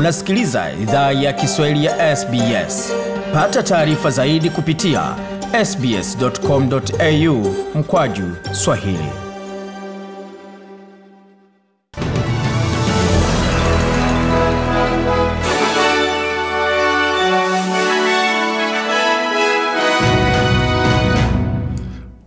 [0.00, 2.92] Unasikiliza idhaa ya Kiswahili ya SBS.
[3.34, 5.16] Pata taarifa zaidi kupitia
[5.64, 9.08] sbs.com.au mkwaju swahili.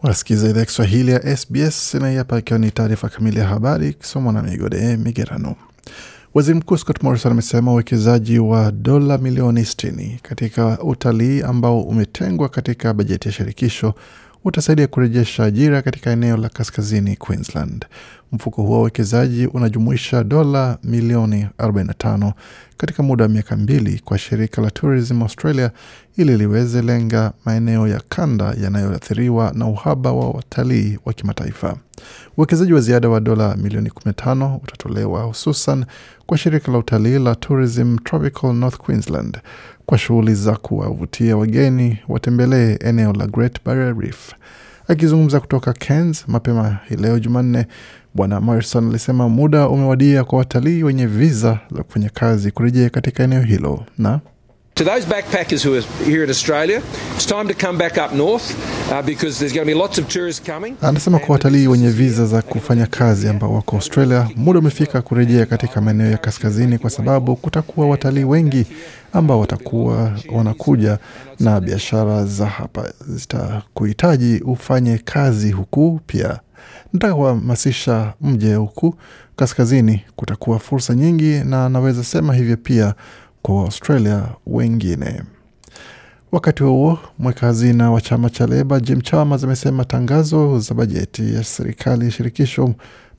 [0.04, 4.42] Wasikiza idhaa ya Kiswahili ya SBS na ikiwa ni taarifa kamili ya habari ikisomwa na
[4.42, 5.56] Migode Migerano.
[6.34, 12.94] Waziri Mkuu Scott Morrison amesema uwekezaji wa dola milioni 60 katika utalii ambao umetengwa katika
[12.94, 13.94] bajeti ya shirikisho
[14.44, 17.86] utasaidia kurejesha ajira katika eneo la kaskazini Queensland.
[18.34, 22.34] Mfuko huo wa uwekezaji unajumuisha dola milioni 45
[22.78, 25.72] katika muda wa miaka mbili kwa shirika la Tourism Australia
[26.18, 31.76] ili liweze lenga maeneo ya kanda yanayoathiriwa na uhaba wa watalii wa kimataifa.
[32.38, 35.86] Uwekezaji wa ziada wa dola milioni 15 utatolewa hususan
[36.26, 39.38] kwa shirika la utalii la Tourism Tropical North Queensland
[39.86, 44.32] kwa shughuli za kuwavutia wageni watembelee eneo la Great Barrier Reef.
[44.88, 47.68] Akizungumza kutoka Cairns mapema hii leo Jumanne,
[48.16, 53.42] Bwana Morrison alisema muda umewadia kwa watalii wenye viza za kufanya kazi kurejea katika eneo
[53.42, 53.86] hilo.
[53.98, 54.20] Na
[54.76, 56.82] To those backpackers who are here in Australia,
[57.16, 58.46] it's time to come back up north
[58.92, 60.76] uh, because there's going to be lots of tourists coming.
[60.82, 65.82] Anasema kwa watalii wenye viza za kufanya kazi ambao wako Australia, muda umefika kurejea katika
[65.82, 68.66] maeneo ya kaskazini, kwa sababu kutakuwa watalii wengi
[69.14, 70.98] ambao watakuwa wanakuja
[71.40, 76.00] na biashara za hapa zitakuhitaji ufanye kazi huku.
[76.08, 76.40] Pia
[76.94, 78.96] nataka kuhamasisha mje huku
[79.36, 82.94] kaskazini, kutakuwa fursa nyingi, na naweza sema hivyo pia
[83.44, 85.22] kwa Australia wengine.
[86.32, 91.44] Wakati huo mweka hazina wa chama cha Leba Jim Chalmers amesema tangazo za bajeti ya
[91.44, 92.74] serikali shirikisho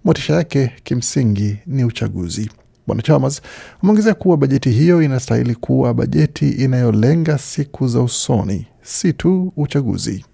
[0.05, 2.51] motisha yake kimsingi ni uchaguzi.
[2.87, 3.43] Bwana Chalmers
[3.83, 10.25] ameongezea kuwa bajeti hiyo inastahili kuwa bajeti inayolenga siku za usoni, si tu uchaguzi.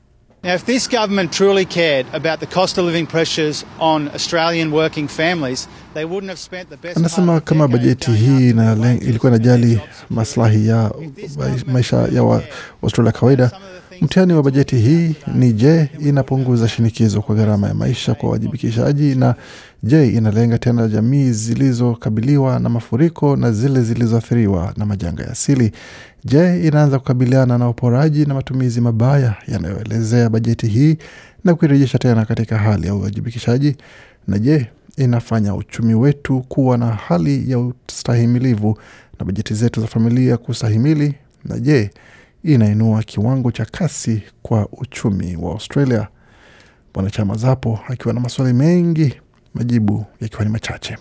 [0.43, 5.07] Now, if this government truly cared about the cost of living pressures on Australian working
[5.07, 9.81] families, they wouldn't have spent the best Anasema kama bajeti hii wages ilikuwa inajali
[10.11, 10.91] maslahi ya
[11.67, 12.43] maisha ya wa
[12.83, 13.51] Australia kawaida,
[14.01, 19.35] mtihani wa bajeti hii ni je, inapunguza shinikizo kwa gharama ya maisha kwa wajibikishaji, na
[19.83, 25.73] je, inalenga tena jamii zilizokabiliwa na mafuriko na zile zilizoathiriwa na majanga ya asili?
[26.25, 30.97] Je, inaanza kukabiliana na uporaji na matumizi mabaya yanayoelezea bajeti hii
[31.45, 33.77] na kuirejesha tena katika hali ya uwajibikishaji?
[34.29, 34.67] Na je,
[34.97, 38.79] inafanya uchumi wetu kuwa na hali ya ustahimilivu
[39.19, 41.15] na bajeti zetu za familia kustahimili?
[41.45, 41.91] Na je,
[42.45, 46.09] inainua kiwango cha kasi kwa uchumi wa Australia?
[46.95, 49.15] Bwana Chama Zapo akiwa na maswali mengi,
[49.55, 50.97] majibu yakiwa ni machache.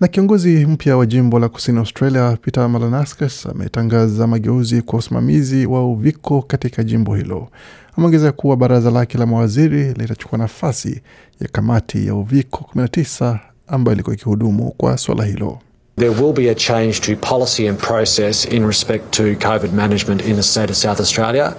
[0.00, 5.86] Na kiongozi mpya wa jimbo la kusini Australia Peter Malanauskas ametangaza mageuzi kwa usimamizi wa
[5.92, 7.48] uviko katika jimbo hilo.
[7.96, 11.00] Ameongeza kuwa baraza lake la mawaziri litachukua nafasi
[11.40, 15.58] ya kamati ya uviko 19 ambayo ilikuwa ikihudumu kwa swala hilo.
[15.96, 20.36] There will be a change to policy and process in respect to COVID management in
[20.36, 21.54] the state of South Australia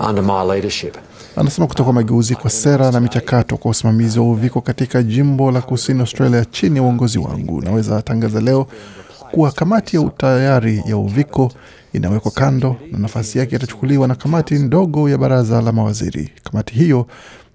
[0.00, 0.96] under my leadership.
[1.36, 6.00] Anasema kutakuwa mageuzi kwa sera na michakato kwa usimamizi wa uviko katika jimbo la kusini
[6.00, 7.60] Australia chini ya uongozi wangu.
[7.62, 8.66] Naweza tangaza leo
[9.30, 11.52] kuwa kamati ya utayari ya uviko
[11.92, 16.30] inawekwa kando na nafasi yake itachukuliwa na kamati ndogo ya baraza la mawaziri.
[16.44, 17.06] Kamati hiyo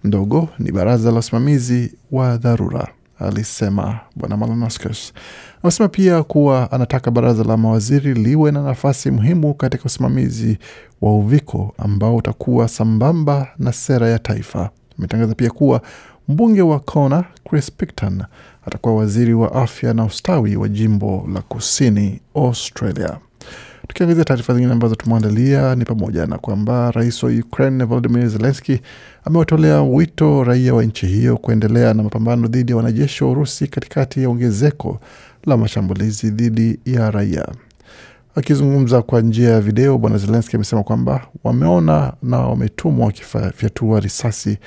[0.03, 2.87] ndogo ni baraza la usimamizi wa dharura,
[3.23, 5.13] alisema Bwana Malanauskas.
[5.63, 10.57] Amesema pia kuwa anataka baraza la mawaziri liwe na nafasi muhimu katika usimamizi
[11.01, 14.69] wa uviko ambao utakuwa sambamba na sera ya taifa.
[14.99, 15.81] Ametangaza pia kuwa
[16.27, 18.23] mbunge wa Kona Chris Picton
[18.67, 23.17] atakuwa waziri wa afya na ustawi wa jimbo la kusini Australia.
[23.87, 28.79] Tukiangazia taarifa zingine ambazo tumeandalia ni pamoja na kwamba rais wa Ukraine Volodymyr Zelensky
[29.25, 34.21] amewatolea wito raia wa nchi hiyo kuendelea na mapambano dhidi ya wanajeshi wa Urusi katikati
[34.23, 34.99] ya ongezeko
[35.45, 37.47] la mashambulizi dhidi ya raia.
[38.35, 44.57] Akizungumza kwa njia ya video, bwana Zelenski amesema kwamba wameona na wametumwa wakifyatua risasi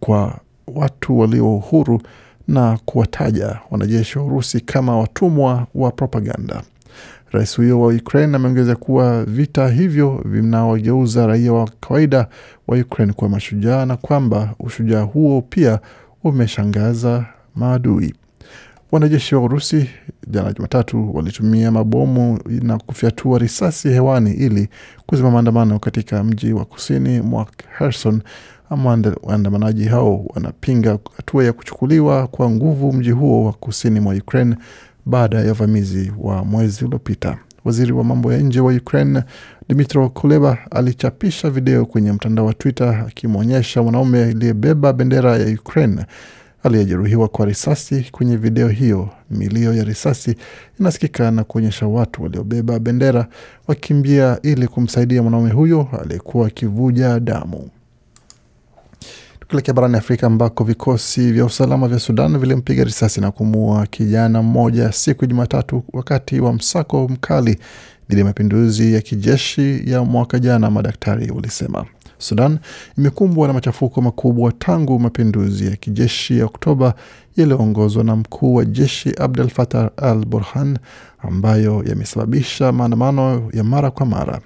[0.00, 2.02] kwa watu walio huru
[2.48, 6.62] na kuwataja wanajeshi wa Urusi kama watumwa wa propaganda.
[7.32, 12.28] Rais huyo wa Ukraine ameongeza kuwa vita hivyo vinawageuza raia wa kawaida
[12.68, 15.78] wa Ukraine kuwa mashujaa na kwamba ushujaa huo pia
[16.24, 18.14] umeshangaza maadui.
[18.92, 19.90] Wanajeshi wa Urusi
[20.26, 24.68] jana Jumatatu walitumia mabomu na kufyatua risasi hewani ili
[25.06, 27.46] kuzima maandamano katika mji wa kusini mwa
[27.78, 28.22] Kherson.
[29.22, 34.56] Waandamanaji hao wanapinga hatua ya kuchukuliwa kwa nguvu mji huo wa kusini mwa Ukraine
[35.10, 37.38] baada ya uvamizi wa mwezi uliopita.
[37.64, 39.22] Waziri wa mambo ya nje wa Ukraine
[39.68, 46.06] Dmytro Kuleba alichapisha video kwenye mtandao wa Twitter akimwonyesha mwanaume aliyebeba bendera ya Ukraine
[46.62, 48.08] aliyejeruhiwa kwa risasi.
[48.12, 50.34] Kwenye video hiyo, milio ya risasi
[50.80, 53.26] inasikika na kuonyesha watu waliobeba bendera
[53.68, 57.68] wakimbia ili kumsaidia mwanaume huyo aliyekuwa akivuja damu.
[59.50, 64.92] Tukielekea barani Afrika ambako vikosi vya usalama vya Sudan vilimpiga risasi na kumuua kijana mmoja
[64.92, 67.58] siku ya Jumatatu wakati wa msako mkali
[68.08, 71.84] dhidi ya mapinduzi ya kijeshi ya mwaka jana, madaktari walisema.
[72.18, 72.58] Sudan
[72.98, 76.94] imekumbwa na machafuko makubwa tangu mapinduzi ya kijeshi ya Oktoba
[77.36, 80.78] yaliyoongozwa na mkuu wa jeshi Abdel Fattah al Burhan,
[81.18, 84.40] ambayo yamesababisha maandamano ya mara kwa mara.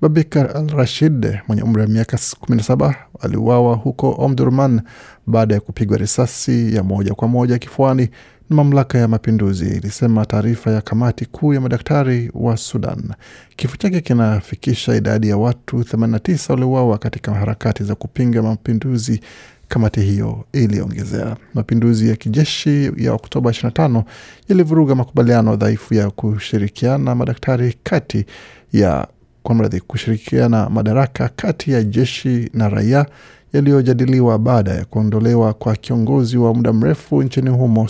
[0.00, 4.80] Babikar al Rashid mwenye umri wa miaka 17 aliuawa huko Omdurman
[5.26, 8.08] baada ya kupigwa risasi ya moja kwa moja kifuani
[8.50, 13.12] na mamlaka ya mapinduzi, ilisema taarifa ya kamati kuu ya madaktari wa Sudan.
[13.56, 19.20] Kifo chake kinafikisha idadi ya watu 89 waliouawa katika harakati za kupinga mapinduzi.
[19.68, 24.02] Kamati hiyo iliongezea, mapinduzi ya kijeshi ya Oktoba 25
[24.48, 28.24] yalivuruga makubaliano dhaifu ya kushirikiana madaktari kati
[28.72, 29.08] ya
[29.44, 33.06] kwa mradhi kushirikiana madaraka kati ya jeshi na raia
[33.52, 37.88] yaliyojadiliwa baada ya kuondolewa kwa kiongozi wa muda mrefu nchini humo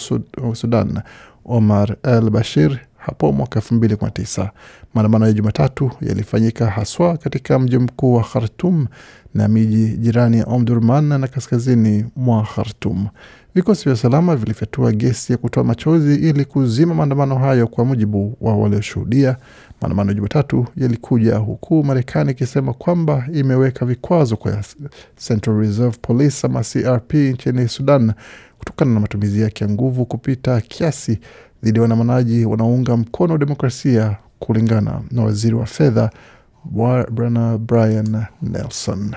[0.54, 1.00] Sudan,
[1.44, 4.50] Omar al Bashir hapo mwaka elfu mbili kumi na tisa.
[4.94, 8.86] Maandamano ya Jumatatu yalifanyika haswa katika mji mkuu wa Khartum
[9.34, 13.06] na miji jirani ya Omdurman na kaskazini mwa Khartum.
[13.54, 18.56] Vikosi vya usalama vilifyatua gesi ya kutoa machozi ili kuzima maandamano hayo, kwa mujibu wa
[18.56, 19.36] walioshuhudia.
[19.80, 24.62] Maandamano Jumatatu yalikuja huku Marekani ikisema kwamba imeweka vikwazo kwa
[25.28, 28.12] Central Reserve Police ama CRP nchini Sudan
[28.58, 31.18] kutokana na matumizi yake ya nguvu kupita kiasi
[31.62, 36.10] dhidi ya waandamanaji wanaounga mkono demokrasia, kulingana na waziri wa fedha
[37.10, 39.14] Bwana Brian Nelson.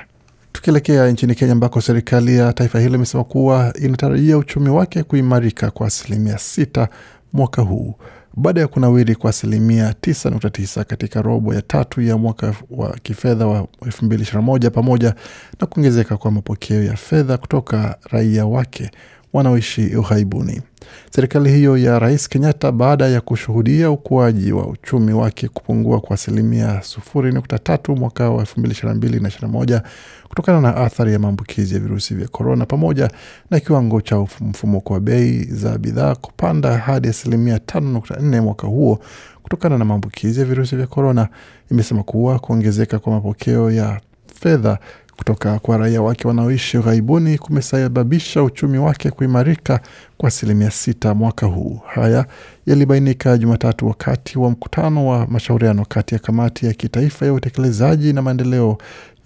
[0.58, 5.88] Tukielekea nchini Kenya ambako serikali ya taifa hilo imesema kuwa inatarajia uchumi wake kuimarika kwa
[5.88, 6.88] asilimia sita
[7.34, 7.96] mwaka huu.
[8.36, 13.62] Baada ya kunawiri kwa asilimia 9.9 katika robo ya tatu ya mwaka wa kifedha wa
[13.82, 15.16] 2021 pamoja
[15.62, 18.92] na kuongezeka kwa mapokeo ya fedha kutoka raia wake
[19.38, 20.62] wanaoishi ughaibuni.
[21.12, 26.68] Serikali hiyo ya Rais Kenyatta, baada ya kushuhudia ukuaji wa uchumi wake kupungua kwa asilimia
[26.78, 29.82] 0.3 mwaka wa 2022 na 2021
[30.30, 33.10] kutokana na athari ya maambukizi ya virusi vya korona, pamoja
[33.52, 39.00] na kiwango cha mfumuko wa bei za bidhaa kupanda hadi asilimia 5.4 mwaka huo
[39.44, 41.28] kutokana na maambukizi ya virusi vya korona,
[41.72, 44.02] imesema kuwa kuongezeka kwa mapokeo ya
[44.42, 44.80] fedha
[45.18, 49.80] kutoka kwa raia wake wanaoishi ughaibuni kumesababisha uchumi wake kuimarika
[50.18, 51.80] kwa asilimia sita mwaka huu.
[51.88, 52.26] Haya
[52.66, 58.22] yalibainika Jumatatu wakati wa mkutano wa mashauriano kati ya kamati ya kitaifa ya utekelezaji na
[58.22, 58.78] maendeleo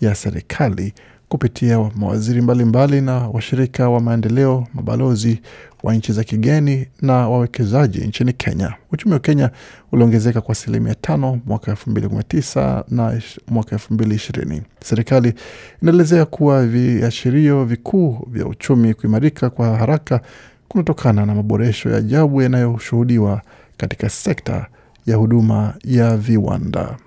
[0.01, 0.93] ya serikali
[1.31, 5.41] kupitia mawaziri mbalimbali mbali na washirika wa maendeleo, mabalozi
[5.83, 8.73] wa nchi za kigeni na wawekezaji nchini Kenya.
[8.91, 9.49] Uchumi wa Kenya
[9.91, 14.61] uliongezeka kwa asilimia tano mwaka elfu mbili kumi na tisa na mwaka elfu mbili ishirini.
[14.83, 15.33] Serikali
[15.81, 20.21] inaelezea kuwa viashirio vikuu vya uchumi kuimarika kwa haraka
[20.67, 23.41] kunatokana na maboresho ya ajabu yanayoshuhudiwa
[23.77, 24.65] katika sekta
[25.05, 26.97] ya huduma ya viwanda.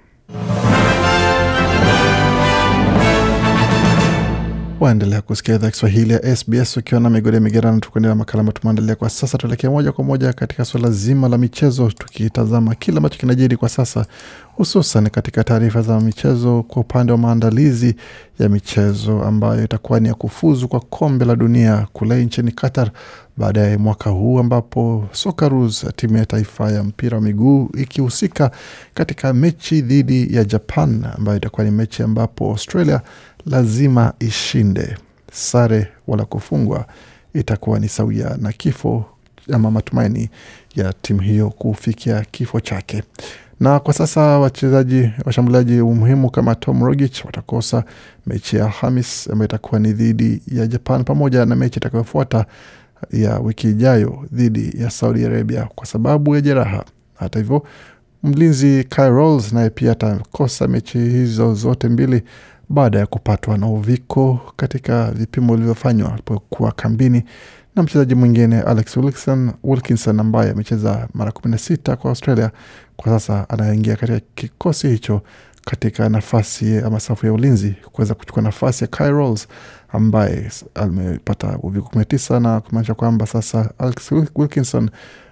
[4.84, 9.10] Waendelea kusikia idhaa Kiswahili ya SBS ukiwa na migode migerano, tukuendelea makala ambayo tumeandalia kwa
[9.10, 9.38] sasa.
[9.38, 14.06] Tuelekee moja kwa moja katika suala zima la michezo, tukitazama kile ambacho kinajiri kwa sasa,
[14.56, 17.94] hususan katika taarifa za michezo kwa upande wa maandalizi
[18.38, 22.90] ya michezo ambayo itakuwa ni ya kufuzu kwa kombe la dunia kule nchini Qatar
[23.36, 28.50] baadaye mwaka huu, ambapo Socceroos, timu ya taifa ya mpira wa miguu ikihusika
[28.94, 33.00] katika mechi dhidi ya Japan ambayo itakuwa ni mechi ambapo Australia
[33.46, 34.96] lazima ishinde.
[35.32, 36.86] Sare wala kufungwa
[37.34, 39.04] itakuwa ni sawia na kifo
[39.52, 40.30] ama matumaini
[40.76, 43.02] ya timu hiyo kufikia kifo chake.
[43.60, 47.84] Na kwa sasa wachezaji washambuliaji muhimu kama Tom Rogic watakosa
[48.26, 52.46] mechi ya Alhamis ambayo itakuwa ni dhidi ya Japan pamoja na mechi itakayofuata
[53.10, 56.84] ya wiki ijayo dhidi ya Saudi Arabia kwa sababu ya jeraha.
[57.14, 57.66] Hata hivyo,
[58.22, 62.22] mlinzi Kyle Rolls naye pia atakosa mechi hizo zote mbili
[62.68, 67.24] baada ya kupatwa na uviko katika vipimo vilivyofanywa alipokuwa kambini.
[67.76, 72.50] Na mchezaji mwingine Alex Wilkinson, Wilkinson ambaye amecheza mara kumi na sita kwa Australia
[72.96, 75.22] kwa sasa anaingia katika kikosi hicho
[75.64, 79.48] katika nafasi ama safu ya ulinzi kuweza kuchukua nafasi ya Kyle Rolls
[79.92, 84.90] ambaye amepata uviko kumi na tisa na kumaanisha kwamba sasa Alex Wilkinson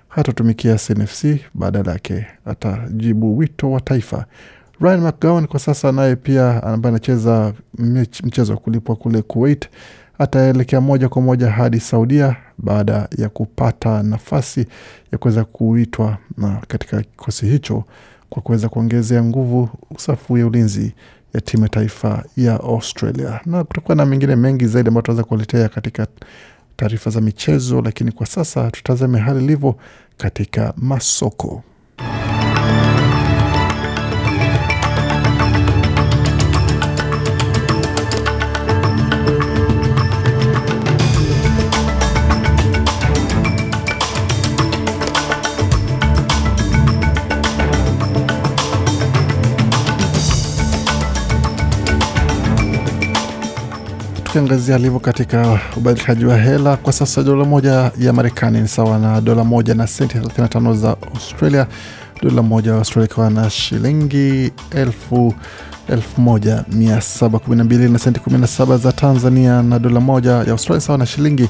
[0.09, 4.27] hatatumikia SNFC, badala yake atajibu wito wa taifa.
[4.81, 7.53] Ryan McGowan kwa sasa naye pia ambaye anacheza
[8.25, 9.69] mchezo wa kulipwa kule Kuwait
[10.23, 14.67] ataelekea moja kwa moja hadi Saudia baada ya kupata nafasi
[15.13, 17.85] ya kuweza kuitwa na katika kikosi hicho
[18.31, 20.93] kwa kuweza kuongezea nguvu safu ya ulinzi
[21.35, 23.41] ya timu ya taifa ya Australia.
[23.47, 26.07] Na kutakuwa na mengine mengi zaidi ambayo tunaweza kuwaletea katika
[26.77, 29.75] taarifa za michezo, lakini kwa sasa tutazame hali ilivyo
[30.17, 31.63] katika masoko.
[54.33, 59.21] Tukiangazia alivyo katika ubadilishaji wa hela kwa sasa, dola moja ya Marekani ni sawa na
[59.21, 61.67] dola moja na senti 35 za Australia.
[62.23, 65.35] Dola moja ya Australia ikiwa na shilingi elfu
[65.91, 71.49] 1712 na senti 17 za Tanzania, na dola moja ya Australia sawa na shilingi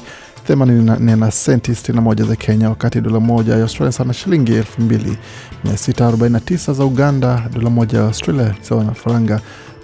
[0.49, 6.73] 84 na senti 61 za Kenya, wakati dola moja ya Australia sawa na shilingi 2649
[6.73, 7.43] za Uganda.
[7.53, 9.39] Dola moja ya Australia sawa na faranga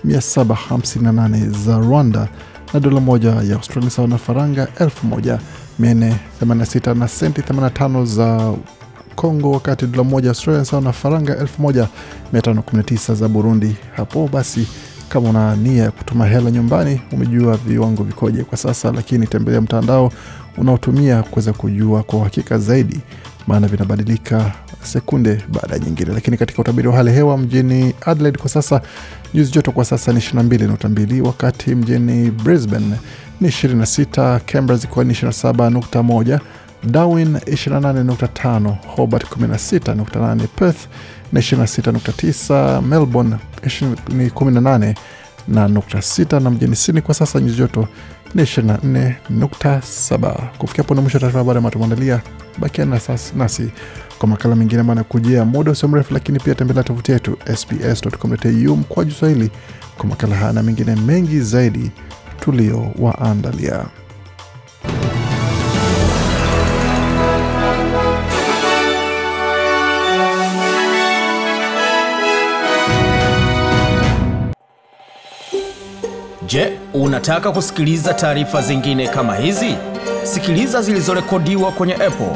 [0.06, 2.27] 758 za Rwanda
[2.73, 4.67] na dola moja ya Australia sawa na faranga
[5.79, 8.53] 1486 na senti 85 za
[9.15, 13.75] Congo, wakati dola moja ya Australia sawa na faranga 1519 za Burundi.
[13.95, 14.67] Hapo basi,
[15.09, 20.11] kama una nia ya kutuma hela nyumbani, umejua viwango vikoje kwa sasa, lakini tembelea mtandao
[20.57, 22.99] unaotumia kuweza kujua kwa uhakika zaidi,
[23.47, 24.51] maana vinabadilika
[24.83, 26.13] sekunde baada ya nyingine.
[26.13, 28.81] Lakini katika utabiri wa hali hewa mjini Adelaide kwa sasa
[29.33, 32.95] nyuzi joto kwa sasa ni 22.2, wakati mjini Brisbane
[33.41, 36.39] ni 26, Canberra zikiwa ni 27.1,
[36.83, 40.88] Darwin 28.5, Hobart 16.8, Perth
[41.33, 43.36] ni 26.9, Melbourne
[44.09, 44.95] ni 18
[45.48, 47.88] na nukta sita na mjini Sydney kwa sasa nyuzi joto
[48.36, 50.33] ni 24.7.
[50.57, 52.21] Kufikia hapo na mwisho taarifa habari ambayo tumeandalia.
[52.57, 52.86] Bakia
[53.36, 53.71] nasi
[54.19, 59.11] kwa makala mengine ambayo anakujia muda usio mrefu, lakini pia tembelea tovuti yetu sbs.com.au mkwaju
[59.11, 59.51] Swahili
[59.97, 61.91] kwa makala haya na mengine mengi zaidi
[62.39, 63.85] tuliowaandalia.
[76.47, 79.75] Je, unataka kusikiliza taarifa zingine kama hizi?
[80.23, 82.35] Sikiliza zilizorekodiwa kwenye Apple,